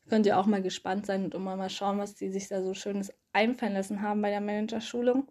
Könnt 0.08 0.26
ihr 0.26 0.40
auch 0.40 0.46
mal 0.46 0.62
gespannt 0.62 1.06
sein 1.06 1.26
und 1.26 1.34
immer 1.34 1.56
mal 1.56 1.70
schauen, 1.70 1.98
was 1.98 2.16
die 2.16 2.30
sich 2.30 2.48
da 2.48 2.64
so 2.64 2.74
Schönes 2.74 3.14
einfallen 3.34 3.74
lassen 3.74 4.02
haben 4.02 4.22
bei 4.22 4.30
der 4.30 4.42
Managerschulung. 4.42 5.28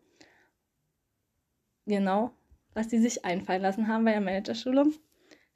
Genau, 1.87 2.32
was 2.75 2.88
die 2.88 2.99
sich 2.99 3.25
einfallen 3.25 3.62
lassen 3.62 3.88
haben 3.88 4.04
bei 4.04 4.12
der 4.12 4.20
Managerschulung 4.20 4.92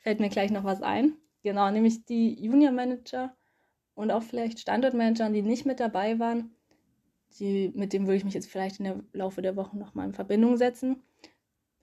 fällt 0.01 0.21
mir 0.21 0.29
gleich 0.29 0.51
noch 0.51 0.65
was 0.65 0.83
ein. 0.83 1.17
Genau, 1.43 1.71
nämlich 1.71 2.05
die 2.05 2.43
Junior 2.43 2.73
Manager 2.73 3.35
und 3.95 4.11
auch 4.11 4.23
vielleicht 4.23 4.59
Standortmanager, 4.61 5.31
die 5.31 5.43
nicht 5.43 5.67
mit 5.67 5.81
dabei 5.81 6.19
waren. 6.19 6.55
Die, 7.39 7.71
mit 7.75 7.93
dem 7.93 8.07
würde 8.07 8.17
ich 8.17 8.25
mich 8.25 8.35
jetzt 8.35 8.51
vielleicht 8.51 8.81
im 8.81 9.09
Laufe 9.13 9.41
der 9.41 9.57
Woche 9.57 9.79
nochmal 9.79 10.07
in 10.07 10.15
Verbindung 10.15 10.57
setzen. 10.57 11.03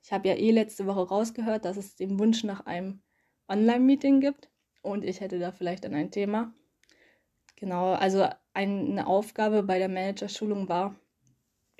Ich 0.03 0.11
habe 0.11 0.27
ja 0.27 0.35
eh 0.35 0.51
letzte 0.51 0.85
Woche 0.85 1.07
rausgehört, 1.07 1.65
dass 1.65 1.77
es 1.77 1.95
den 1.95 2.19
Wunsch 2.19 2.43
nach 2.43 2.65
einem 2.65 3.01
Online-Meeting 3.47 4.19
gibt 4.19 4.49
und 4.81 5.03
ich 5.03 5.21
hätte 5.21 5.39
da 5.39 5.51
vielleicht 5.51 5.83
dann 5.83 5.93
ein 5.93 6.11
Thema. 6.11 6.53
Genau, 7.55 7.93
also 7.93 8.27
eine 8.53 9.07
Aufgabe 9.07 9.63
bei 9.63 9.79
der 9.79 9.89
Managerschulung 9.89 10.69
war, 10.69 10.95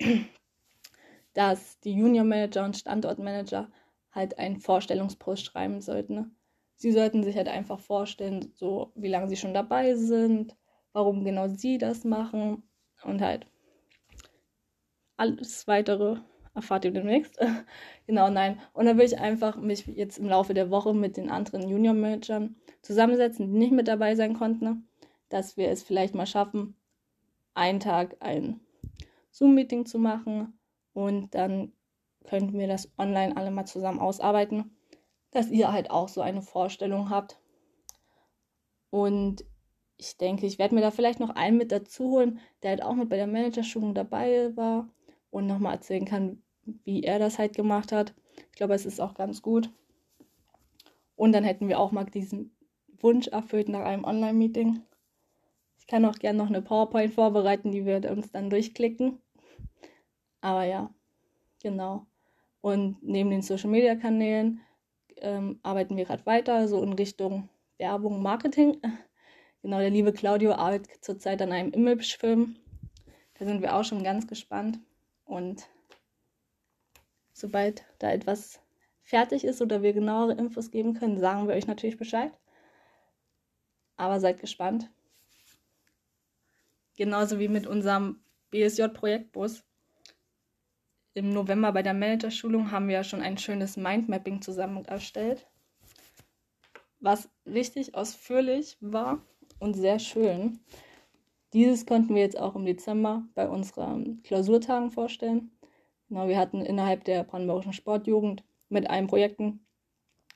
dass 1.34 1.78
die 1.80 1.94
Junior 1.94 2.24
Manager 2.24 2.64
und 2.64 2.76
Standortmanager 2.76 3.70
halt 4.12 4.38
einen 4.38 4.58
Vorstellungspost 4.60 5.44
schreiben 5.44 5.80
sollten. 5.80 6.14
Ne? 6.14 6.30
Sie 6.76 6.92
sollten 6.92 7.22
sich 7.22 7.36
halt 7.36 7.48
einfach 7.48 7.80
vorstellen, 7.80 8.52
so 8.54 8.92
wie 8.94 9.08
lange 9.08 9.28
sie 9.28 9.36
schon 9.36 9.54
dabei 9.54 9.94
sind, 9.94 10.56
warum 10.92 11.24
genau 11.24 11.48
sie 11.48 11.78
das 11.78 12.04
machen 12.04 12.62
und 13.02 13.20
halt 13.20 13.46
alles 15.16 15.66
weitere 15.66 16.18
erfahrt 16.58 16.84
ihr 16.84 16.90
demnächst. 16.90 17.38
genau, 18.06 18.30
nein. 18.30 18.60
Und 18.72 18.86
dann 18.86 18.98
will 18.98 19.06
ich 19.06 19.18
einfach 19.18 19.56
mich 19.56 19.86
jetzt 19.86 20.18
im 20.18 20.28
Laufe 20.28 20.54
der 20.54 20.70
Woche 20.70 20.94
mit 20.94 21.16
den 21.16 21.30
anderen 21.30 21.68
Junior-Managern 21.68 22.56
zusammensetzen, 22.82 23.52
die 23.52 23.58
nicht 23.58 23.72
mit 23.72 23.88
dabei 23.88 24.14
sein 24.14 24.34
konnten, 24.34 24.64
ne? 24.64 24.82
dass 25.28 25.56
wir 25.56 25.68
es 25.70 25.82
vielleicht 25.82 26.14
mal 26.14 26.26
schaffen, 26.26 26.76
einen 27.54 27.80
Tag 27.80 28.16
ein 28.20 28.60
Zoom-Meeting 29.30 29.86
zu 29.86 29.98
machen 29.98 30.58
und 30.92 31.34
dann 31.34 31.72
könnten 32.24 32.58
wir 32.58 32.68
das 32.68 32.90
online 32.98 33.36
alle 33.36 33.50
mal 33.50 33.66
zusammen 33.66 34.00
ausarbeiten, 34.00 34.76
dass 35.30 35.50
ihr 35.50 35.72
halt 35.72 35.90
auch 35.90 36.08
so 36.08 36.20
eine 36.20 36.42
Vorstellung 36.42 37.10
habt. 37.10 37.40
Und 38.90 39.44
ich 39.96 40.16
denke, 40.16 40.46
ich 40.46 40.58
werde 40.58 40.74
mir 40.74 40.80
da 40.80 40.90
vielleicht 40.90 41.20
noch 41.20 41.30
einen 41.30 41.56
mit 41.56 41.72
dazu 41.72 42.10
holen, 42.10 42.40
der 42.62 42.70
halt 42.70 42.82
auch 42.82 42.94
mit 42.94 43.08
bei 43.08 43.16
der 43.16 43.26
Managerschulung 43.26 43.94
dabei 43.94 44.56
war 44.56 44.88
und 45.30 45.46
nochmal 45.46 45.74
erzählen 45.74 46.04
kann, 46.04 46.42
wie 46.84 47.02
er 47.02 47.18
das 47.18 47.38
halt 47.38 47.54
gemacht 47.54 47.92
hat. 47.92 48.14
Ich 48.50 48.56
glaube, 48.56 48.74
es 48.74 48.86
ist 48.86 49.00
auch 49.00 49.14
ganz 49.14 49.42
gut. 49.42 49.70
Und 51.16 51.32
dann 51.32 51.44
hätten 51.44 51.68
wir 51.68 51.78
auch 51.78 51.92
mal 51.92 52.04
diesen 52.04 52.56
Wunsch 53.00 53.28
erfüllt 53.28 53.68
nach 53.68 53.84
einem 53.84 54.04
Online-Meeting. 54.04 54.82
Ich 55.78 55.86
kann 55.86 56.04
auch 56.04 56.16
gerne 56.16 56.38
noch 56.38 56.48
eine 56.48 56.62
PowerPoint 56.62 57.12
vorbereiten, 57.12 57.72
die 57.72 57.84
wir 57.84 58.10
uns 58.10 58.30
dann 58.30 58.50
durchklicken. 58.50 59.18
Aber 60.40 60.64
ja, 60.64 60.94
genau. 61.62 62.06
Und 62.60 63.02
neben 63.02 63.30
den 63.30 63.42
Social 63.42 63.70
Media 63.70 63.96
Kanälen 63.96 64.60
ähm, 65.16 65.58
arbeiten 65.62 65.96
wir 65.96 66.04
gerade 66.04 66.26
weiter, 66.26 66.68
so 66.68 66.82
in 66.82 66.92
Richtung 66.92 67.48
Werbung, 67.78 68.22
Marketing. 68.22 68.80
Genau, 69.60 69.80
der 69.80 69.90
liebe 69.90 70.12
Claudio 70.12 70.52
arbeitet 70.52 71.04
zurzeit 71.04 71.42
an 71.42 71.50
einem 71.50 71.72
Imagefilm. 71.72 72.54
Da 73.34 73.44
sind 73.44 73.60
wir 73.60 73.74
auch 73.74 73.82
schon 73.82 74.04
ganz 74.04 74.28
gespannt. 74.28 74.78
Und 75.24 75.68
sobald 77.38 77.84
da 77.98 78.10
etwas 78.10 78.60
fertig 79.02 79.44
ist 79.44 79.62
oder 79.62 79.82
wir 79.82 79.92
genauere 79.92 80.32
Infos 80.32 80.70
geben 80.70 80.94
können, 80.94 81.18
sagen 81.18 81.48
wir 81.48 81.54
euch 81.54 81.66
natürlich 81.66 81.96
Bescheid. 81.96 82.32
Aber 83.96 84.20
seid 84.20 84.40
gespannt. 84.40 84.90
Genauso 86.96 87.38
wie 87.38 87.48
mit 87.48 87.66
unserem 87.66 88.20
BSJ-Projektbus 88.50 89.64
im 91.14 91.32
November 91.32 91.72
bei 91.72 91.82
der 91.82 91.94
Managerschulung 91.94 92.70
haben 92.70 92.88
wir 92.88 92.94
ja 92.96 93.04
schon 93.04 93.22
ein 93.22 93.38
schönes 93.38 93.76
Mindmapping 93.76 94.42
zusammen 94.42 94.84
erstellt, 94.84 95.48
was 97.00 97.28
richtig 97.46 97.94
ausführlich 97.94 98.76
war 98.80 99.24
und 99.58 99.74
sehr 99.74 99.98
schön. 99.98 100.60
Dieses 101.52 101.86
konnten 101.86 102.14
wir 102.14 102.22
jetzt 102.22 102.38
auch 102.38 102.54
im 102.54 102.66
Dezember 102.66 103.26
bei 103.34 103.48
unseren 103.48 104.22
Klausurtagen 104.22 104.90
vorstellen. 104.90 105.50
Genau, 106.08 106.28
wir 106.28 106.38
hatten 106.38 106.62
innerhalb 106.62 107.04
der 107.04 107.22
Brandenburgischen 107.24 107.72
Sportjugend 107.72 108.42
mit 108.68 108.88
allen 108.88 109.06
Projekten 109.06 109.60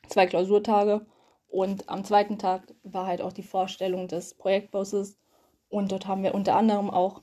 zwei 0.08 0.26
Klausurtage 0.26 1.06
und 1.48 1.88
am 1.88 2.04
zweiten 2.04 2.38
Tag 2.38 2.74
war 2.82 3.06
halt 3.06 3.22
auch 3.22 3.32
die 3.32 3.42
Vorstellung 3.42 4.08
des 4.08 4.34
Projektbosses 4.34 5.18
und 5.68 5.90
dort 5.90 6.06
haben 6.06 6.22
wir 6.22 6.34
unter 6.34 6.56
anderem 6.56 6.90
auch 6.90 7.22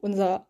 unser 0.00 0.46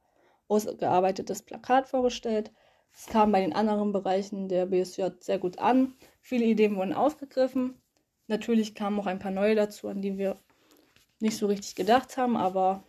ausgearbeitetes 0.48 1.42
Plakat 1.42 1.88
vorgestellt. 1.88 2.52
Es 2.92 3.06
kam 3.06 3.32
bei 3.32 3.40
den 3.40 3.52
anderen 3.52 3.92
Bereichen 3.92 4.48
der 4.48 4.66
BSJ 4.66 5.04
sehr 5.20 5.38
gut 5.38 5.58
an. 5.58 5.94
Viele 6.20 6.44
Ideen 6.44 6.76
wurden 6.76 6.92
aufgegriffen. 6.92 7.80
Natürlich 8.26 8.74
kamen 8.74 8.98
auch 8.98 9.06
ein 9.06 9.18
paar 9.18 9.30
neue 9.30 9.54
dazu, 9.54 9.88
an 9.88 10.02
die 10.02 10.18
wir 10.18 10.36
nicht 11.20 11.36
so 11.36 11.46
richtig 11.46 11.74
gedacht 11.74 12.16
haben, 12.16 12.36
aber 12.36 12.82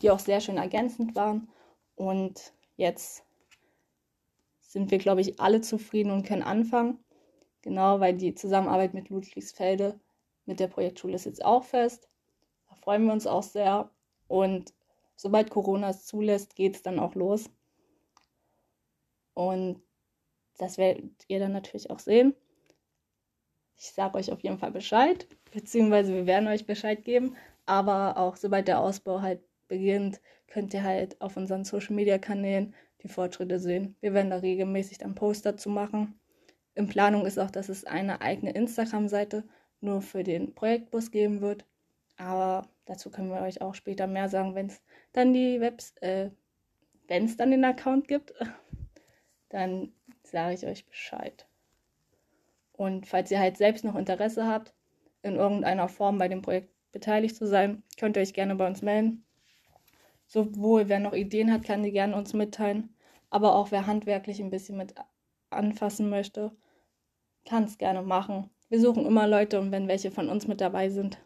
die 0.00 0.10
auch 0.10 0.18
sehr 0.18 0.40
schön 0.40 0.56
ergänzend 0.56 1.14
waren. 1.14 1.48
Und 1.94 2.52
jetzt 2.76 3.24
sind 4.60 4.90
wir, 4.90 4.98
glaube 4.98 5.20
ich, 5.20 5.38
alle 5.40 5.60
zufrieden 5.60 6.10
und 6.10 6.26
können 6.26 6.42
anfangen. 6.42 6.98
Genau, 7.62 8.00
weil 8.00 8.16
die 8.16 8.34
Zusammenarbeit 8.34 8.94
mit 8.94 9.08
Ludwigsfelde 9.08 10.00
mit 10.46 10.60
der 10.60 10.68
Projektschule 10.68 11.14
ist 11.14 11.26
jetzt 11.26 11.44
auch 11.44 11.64
fest. 11.64 12.08
Da 12.68 12.74
freuen 12.74 13.04
wir 13.04 13.12
uns 13.12 13.26
auch 13.26 13.42
sehr. 13.42 13.90
Und 14.28 14.74
sobald 15.14 15.50
Corona 15.50 15.90
es 15.90 16.06
zulässt, 16.06 16.56
geht 16.56 16.76
es 16.76 16.82
dann 16.82 16.98
auch 16.98 17.14
los. 17.14 17.50
Und 19.34 19.82
das 20.58 20.78
werdet 20.78 21.24
ihr 21.28 21.38
dann 21.38 21.52
natürlich 21.52 21.90
auch 21.90 21.98
sehen. 21.98 22.34
Ich 23.76 23.92
sage 23.92 24.18
euch 24.18 24.32
auf 24.32 24.40
jeden 24.40 24.58
Fall 24.58 24.70
Bescheid, 24.70 25.26
beziehungsweise 25.52 26.12
wir 26.14 26.26
werden 26.26 26.48
euch 26.48 26.66
Bescheid 26.66 27.04
geben. 27.04 27.36
Aber 27.66 28.16
auch 28.16 28.36
sobald 28.36 28.68
der 28.68 28.80
Ausbau 28.80 29.22
halt 29.22 29.42
beginnt, 29.68 30.20
könnt 30.46 30.74
ihr 30.74 30.82
halt 30.82 31.20
auf 31.20 31.36
unseren 31.36 31.64
Social 31.64 31.94
Media 31.94 32.18
Kanälen 32.18 32.74
die 33.02 33.08
Fortschritte 33.08 33.58
sehen. 33.58 33.96
Wir 34.00 34.14
werden 34.14 34.30
da 34.30 34.36
regelmäßig 34.36 34.98
dann 34.98 35.14
Post 35.14 35.46
dazu 35.46 35.70
machen. 35.70 36.18
In 36.74 36.86
Planung 36.86 37.26
ist 37.26 37.38
auch, 37.38 37.50
dass 37.50 37.68
es 37.68 37.84
eine 37.84 38.20
eigene 38.20 38.52
Instagram-Seite 38.52 39.44
nur 39.80 40.02
für 40.02 40.22
den 40.22 40.54
Projektbus 40.54 41.10
geben 41.10 41.40
wird. 41.40 41.66
Aber 42.16 42.68
dazu 42.84 43.10
können 43.10 43.30
wir 43.30 43.42
euch 43.42 43.60
auch 43.60 43.74
später 43.74 44.06
mehr 44.06 44.28
sagen, 44.28 44.54
wenn 44.54 44.66
es 44.66 44.80
dann 45.12 45.32
die 45.32 45.60
Webs, 45.60 45.94
äh, 46.00 46.30
wenn 47.08 47.24
es 47.24 47.36
dann 47.36 47.50
den 47.50 47.64
Account 47.64 48.08
gibt, 48.08 48.32
dann 49.48 49.92
sage 50.22 50.54
ich 50.54 50.66
euch 50.66 50.86
Bescheid. 50.86 51.46
Und 52.72 53.06
falls 53.06 53.30
ihr 53.30 53.40
halt 53.40 53.56
selbst 53.56 53.84
noch 53.84 53.96
Interesse 53.96 54.46
habt, 54.46 54.74
in 55.22 55.36
irgendeiner 55.36 55.88
Form 55.88 56.18
bei 56.18 56.28
dem 56.28 56.42
Projekt 56.42 56.70
beteiligt 56.90 57.36
zu 57.36 57.46
sein, 57.46 57.82
könnt 57.98 58.16
ihr 58.16 58.22
euch 58.22 58.34
gerne 58.34 58.54
bei 58.54 58.66
uns 58.66 58.82
melden. 58.82 59.24
Sowohl 60.32 60.88
wer 60.88 60.98
noch 60.98 61.12
Ideen 61.12 61.52
hat, 61.52 61.62
kann 61.62 61.82
die 61.82 61.92
gerne 61.92 62.16
uns 62.16 62.32
mitteilen, 62.32 62.88
aber 63.28 63.54
auch 63.54 63.70
wer 63.70 63.86
handwerklich 63.86 64.40
ein 64.40 64.48
bisschen 64.48 64.78
mit 64.78 64.94
anfassen 65.50 66.08
möchte, 66.08 66.52
kann 67.44 67.64
es 67.64 67.76
gerne 67.76 68.00
machen. 68.00 68.48
Wir 68.70 68.80
suchen 68.80 69.04
immer 69.04 69.28
Leute 69.28 69.60
und 69.60 69.72
wenn 69.72 69.88
welche 69.88 70.10
von 70.10 70.30
uns 70.30 70.48
mit 70.48 70.62
dabei 70.62 70.88
sind, 70.88 71.18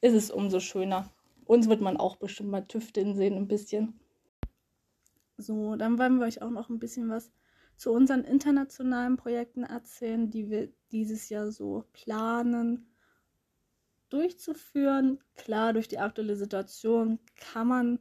ist 0.00 0.14
es 0.14 0.30
umso 0.30 0.60
schöner. 0.60 1.12
Uns 1.44 1.68
wird 1.68 1.82
man 1.82 1.98
auch 1.98 2.16
bestimmt 2.16 2.48
mal 2.48 2.66
tüfteln 2.66 3.14
sehen, 3.14 3.36
ein 3.36 3.48
bisschen. 3.48 4.00
So, 5.36 5.76
dann 5.76 5.98
wollen 5.98 6.18
wir 6.18 6.24
euch 6.24 6.40
auch 6.40 6.48
noch 6.48 6.70
ein 6.70 6.78
bisschen 6.78 7.10
was 7.10 7.30
zu 7.76 7.92
unseren 7.92 8.24
internationalen 8.24 9.18
Projekten 9.18 9.64
erzählen, 9.64 10.30
die 10.30 10.48
wir 10.48 10.72
dieses 10.90 11.28
Jahr 11.28 11.52
so 11.52 11.84
planen 11.92 12.94
durchzuführen. 14.08 15.18
Klar, 15.36 15.74
durch 15.74 15.88
die 15.88 15.98
aktuelle 15.98 16.36
Situation 16.36 17.18
kann 17.36 17.68
man 17.68 17.98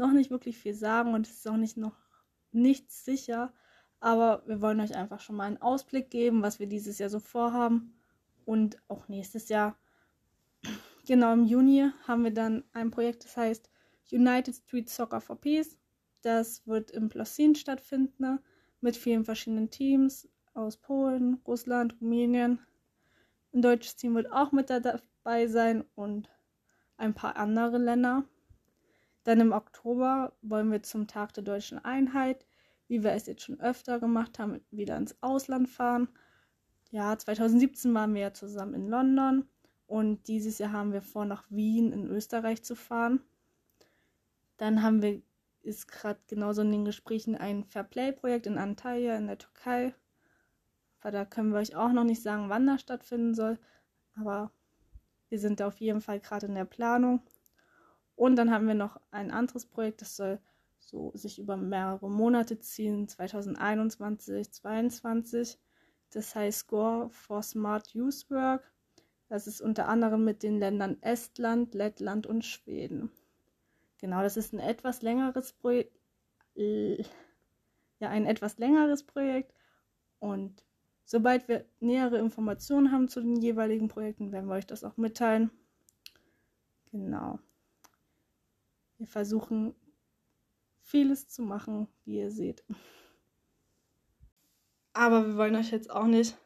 noch 0.00 0.12
nicht 0.12 0.30
wirklich 0.30 0.58
viel 0.58 0.74
sagen 0.74 1.14
und 1.14 1.26
es 1.26 1.34
ist 1.34 1.48
auch 1.48 1.56
nicht 1.56 1.76
noch 1.76 1.96
nichts 2.50 3.04
sicher. 3.04 3.52
Aber 4.00 4.42
wir 4.46 4.60
wollen 4.62 4.80
euch 4.80 4.96
einfach 4.96 5.20
schon 5.20 5.36
mal 5.36 5.44
einen 5.44 5.62
Ausblick 5.62 6.10
geben, 6.10 6.42
was 6.42 6.58
wir 6.58 6.66
dieses 6.66 6.98
Jahr 6.98 7.10
so 7.10 7.20
vorhaben 7.20 7.94
und 8.44 8.78
auch 8.88 9.08
nächstes 9.08 9.48
Jahr. 9.48 9.78
Genau 11.06 11.32
im 11.32 11.44
Juni 11.46 11.90
haben 12.06 12.22
wir 12.24 12.30
dann 12.30 12.62
ein 12.72 12.90
Projekt, 12.90 13.24
das 13.24 13.36
heißt 13.36 13.70
United 14.12 14.54
Street 14.54 14.88
Soccer 14.88 15.20
for 15.20 15.40
Peace. 15.40 15.76
Das 16.22 16.66
wird 16.66 16.90
im 16.90 17.08
Plosin 17.08 17.54
stattfinden 17.54 18.38
mit 18.80 18.96
vielen 18.96 19.24
verschiedenen 19.24 19.70
Teams 19.70 20.28
aus 20.54 20.76
Polen, 20.76 21.40
Russland, 21.46 21.96
Rumänien. 22.00 22.60
Ein 23.52 23.62
deutsches 23.62 23.96
Team 23.96 24.14
wird 24.14 24.30
auch 24.30 24.52
mit 24.52 24.70
dabei 24.70 25.46
sein 25.48 25.84
und 25.94 26.28
ein 26.96 27.14
paar 27.14 27.36
andere 27.36 27.78
Länder. 27.78 28.24
Dann 29.24 29.40
im 29.40 29.52
Oktober 29.52 30.32
wollen 30.42 30.70
wir 30.70 30.82
zum 30.82 31.06
Tag 31.06 31.34
der 31.34 31.44
deutschen 31.44 31.78
Einheit, 31.84 32.46
wie 32.88 33.02
wir 33.02 33.12
es 33.12 33.26
jetzt 33.26 33.42
schon 33.42 33.60
öfter 33.60 34.00
gemacht 34.00 34.38
haben, 34.38 34.60
wieder 34.70 34.96
ins 34.96 35.22
Ausland 35.22 35.68
fahren. 35.68 36.08
Ja, 36.90 37.16
2017 37.16 37.94
waren 37.94 38.14
wir 38.14 38.22
ja 38.22 38.32
zusammen 38.32 38.74
in 38.74 38.88
London 38.88 39.48
und 39.86 40.26
dieses 40.28 40.58
Jahr 40.58 40.72
haben 40.72 40.92
wir 40.92 41.02
vor, 41.02 41.24
nach 41.24 41.44
Wien 41.50 41.92
in 41.92 42.06
Österreich 42.06 42.64
zu 42.64 42.74
fahren. 42.74 43.20
Dann 44.56 44.82
haben 44.82 45.02
wir 45.02 45.22
ist 45.62 45.88
gerade 45.88 46.20
genauso 46.26 46.62
in 46.62 46.72
den 46.72 46.84
Gesprächen 46.84 47.36
ein 47.36 47.64
Fairplay-Projekt 47.64 48.46
in 48.46 48.58
Antalya 48.58 49.16
in 49.16 49.26
der 49.26 49.38
Türkei. 49.38 49.94
Aber 51.00 51.10
da 51.10 51.24
können 51.24 51.52
wir 51.52 51.58
euch 51.58 51.76
auch 51.76 51.92
noch 51.92 52.04
nicht 52.04 52.22
sagen, 52.22 52.48
wann 52.48 52.66
das 52.66 52.80
stattfinden 52.80 53.34
soll. 53.34 53.58
Aber 54.14 54.52
wir 55.28 55.38
sind 55.38 55.60
da 55.60 55.66
auf 55.66 55.80
jeden 55.80 56.00
Fall 56.00 56.20
gerade 56.20 56.46
in 56.46 56.54
der 56.54 56.64
Planung. 56.64 57.22
Und 58.20 58.36
dann 58.36 58.50
haben 58.50 58.66
wir 58.68 58.74
noch 58.74 59.00
ein 59.12 59.30
anderes 59.30 59.64
Projekt, 59.64 60.02
das 60.02 60.14
soll 60.14 60.40
so 60.78 61.10
sich 61.14 61.38
über 61.38 61.56
mehrere 61.56 62.10
Monate 62.10 62.58
ziehen, 62.60 63.08
2021, 63.08 64.52
2022. 64.52 65.58
Das 66.10 66.34
heißt 66.34 66.58
Score 66.58 67.08
for 67.08 67.42
Smart 67.42 67.94
Use 67.94 68.28
Work. 68.28 68.70
Das 69.30 69.46
ist 69.46 69.62
unter 69.62 69.88
anderem 69.88 70.22
mit 70.22 70.42
den 70.42 70.58
Ländern 70.58 70.98
Estland, 71.00 71.72
Lettland 71.72 72.26
und 72.26 72.44
Schweden. 72.44 73.10
Genau, 74.02 74.20
das 74.20 74.36
ist 74.36 74.52
ein 74.52 74.58
etwas 74.58 75.00
längeres 75.00 75.54
Projekt. 75.54 75.98
Ja, 76.56 78.10
ein 78.10 78.26
etwas 78.26 78.58
längeres 78.58 79.02
Projekt. 79.02 79.54
Und 80.18 80.62
sobald 81.06 81.48
wir 81.48 81.64
nähere 81.80 82.18
Informationen 82.18 82.92
haben 82.92 83.08
zu 83.08 83.22
den 83.22 83.36
jeweiligen 83.36 83.88
Projekten, 83.88 84.30
werden 84.30 84.50
wir 84.50 84.56
euch 84.56 84.66
das 84.66 84.84
auch 84.84 84.98
mitteilen. 84.98 85.50
Genau. 86.92 87.38
Wir 89.00 89.06
versuchen 89.06 89.74
vieles 90.82 91.26
zu 91.26 91.40
machen, 91.40 91.88
wie 92.04 92.18
ihr 92.18 92.30
seht. 92.30 92.62
Aber 94.92 95.26
wir 95.26 95.36
wollen 95.38 95.56
euch 95.56 95.70
jetzt 95.70 95.90
auch 95.90 96.04
nicht 96.04 96.36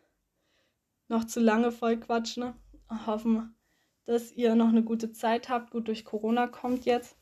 noch 1.08 1.24
zu 1.24 1.40
lange 1.40 1.72
voll 1.72 1.98
quatschen. 1.98 2.54
Hoffen, 3.06 3.56
dass 4.04 4.30
ihr 4.30 4.54
noch 4.54 4.68
eine 4.68 4.84
gute 4.84 5.10
Zeit 5.10 5.48
habt, 5.48 5.72
gut 5.72 5.88
durch 5.88 6.04
Corona 6.04 6.46
kommt 6.46 6.84
jetzt. 6.84 7.16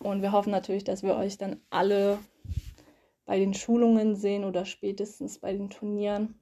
Und 0.00 0.20
wir 0.20 0.32
hoffen 0.32 0.50
natürlich, 0.50 0.82
dass 0.82 1.04
wir 1.04 1.14
euch 1.14 1.38
dann 1.38 1.60
alle 1.70 2.18
bei 3.26 3.38
den 3.38 3.54
Schulungen 3.54 4.16
sehen 4.16 4.42
oder 4.42 4.64
spätestens 4.64 5.38
bei 5.38 5.52
den 5.52 5.70
Turnieren. 5.70 6.40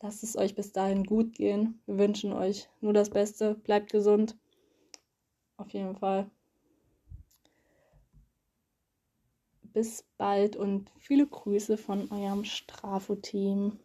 Lasst 0.00 0.22
es 0.22 0.36
euch 0.36 0.54
bis 0.54 0.70
dahin 0.70 1.02
gut 1.02 1.34
gehen. 1.34 1.80
Wir 1.86 1.98
wünschen 1.98 2.32
euch 2.32 2.68
nur 2.80 2.92
das 2.92 3.10
Beste. 3.10 3.56
Bleibt 3.56 3.90
gesund. 3.90 4.38
Auf 5.56 5.70
jeden 5.70 5.96
Fall. 5.96 6.30
Bis 9.74 10.06
bald 10.16 10.56
und 10.56 10.90
viele 10.98 11.26
Grüße 11.26 11.76
von 11.76 12.10
eurem 12.10 12.44
Strafo-Team. 12.44 13.78